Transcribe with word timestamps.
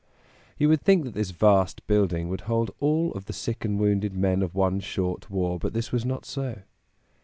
You 0.57 0.67
would 0.69 0.81
think 0.81 1.03
that 1.03 1.13
this 1.13 1.29
vast 1.29 1.85
building 1.85 2.27
would 2.27 2.41
hold 2.49 2.71
all 2.79 3.11
the 3.11 3.31
sick 3.33 3.63
and 3.63 3.77
wounded 3.79 4.15
men 4.15 4.41
of 4.41 4.55
one 4.55 4.79
short 4.79 5.29
war; 5.29 5.59
but 5.59 5.73
this 5.73 5.91
was 5.91 6.05
not 6.05 6.25
so. 6.25 6.63